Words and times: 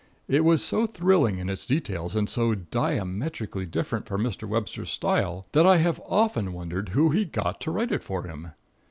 It 0.27 0.43
was 0.43 0.63
so 0.63 0.87
thrilling 0.87 1.37
in 1.37 1.47
its 1.47 1.67
details, 1.67 2.15
and 2.15 2.27
so 2.27 2.55
diametrically 2.55 3.67
different 3.67 4.07
from 4.07 4.23
Mr. 4.23 4.49
Webster's 4.49 4.89
style, 4.89 5.45
that 5.51 5.67
I 5.67 5.77
have 5.77 6.01
often 6.07 6.53
wondered 6.53 6.89
who 6.89 7.09
he 7.11 7.23
got 7.23 7.61
to 7.61 7.69
write 7.71 7.91
it 7.91 8.01
for 8.01 8.23
him. 8.23 8.53